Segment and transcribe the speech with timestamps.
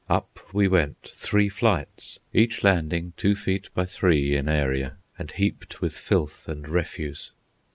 [0.09, 5.79] Up we went, three flights, each landing two feet by three in area, and heaped
[5.79, 7.33] with filth and refuse.